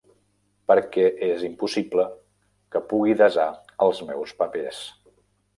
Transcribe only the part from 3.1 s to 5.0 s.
desar els meus papers.